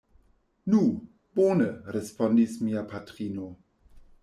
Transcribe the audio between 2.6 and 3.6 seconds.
mia patrino.